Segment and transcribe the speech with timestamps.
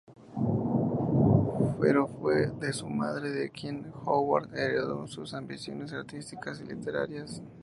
[1.79, 7.43] Pero fue de su madre de quien Howard heredó sus ambiciones artísticas y literarias.